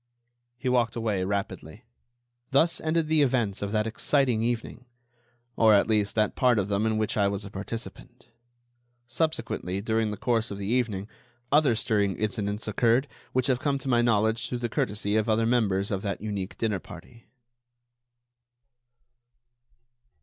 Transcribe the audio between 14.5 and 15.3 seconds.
the courtesy of